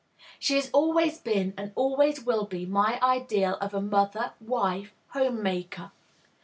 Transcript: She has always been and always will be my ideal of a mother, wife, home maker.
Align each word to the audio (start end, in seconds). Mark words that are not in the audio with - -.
She 0.39 0.55
has 0.55 0.71
always 0.73 1.19
been 1.19 1.53
and 1.57 1.71
always 1.75 2.25
will 2.25 2.45
be 2.45 2.65
my 2.65 2.99
ideal 3.03 3.55
of 3.61 3.75
a 3.75 3.81
mother, 3.81 4.33
wife, 4.41 4.95
home 5.09 5.43
maker. 5.43 5.91